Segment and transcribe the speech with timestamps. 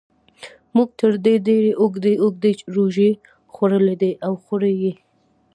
[0.75, 3.11] موږ تر دې ډېرې اوږدې اوږدې روژې
[3.53, 4.93] خوړلې دي او خورو یې.